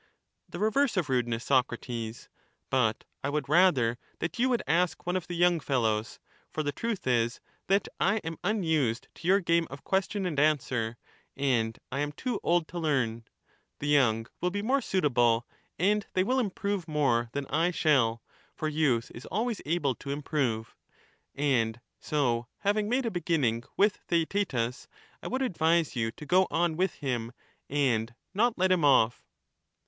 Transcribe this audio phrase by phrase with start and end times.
[0.49, 2.27] The reverse of rudeness, Socrates:
[2.71, 6.17] but I would rather that you would ask one of the young fellows;
[6.49, 10.97] for the truth is, that I am unused to your game of question and answer,
[11.37, 13.25] and I am too old to learn;
[13.77, 15.45] the young will be more suitable,
[15.77, 18.23] and they will improve more than I shall,
[18.55, 20.75] for youth is always able to improve.
[21.35, 24.87] And so having made a beginning with Theaetetus,
[25.21, 27.33] I would advise you to go on with him
[27.69, 29.21] and not let him off.